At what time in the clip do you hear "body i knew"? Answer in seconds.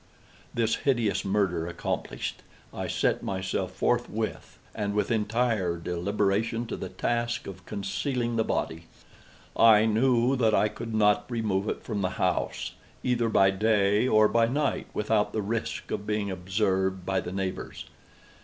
8.43-10.35